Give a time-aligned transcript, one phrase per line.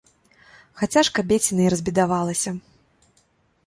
[0.81, 2.59] Хаця ж кабеціна і разбедавалася.